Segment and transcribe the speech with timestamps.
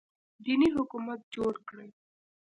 [0.43, 1.87] دیني حکومت جوړ کړي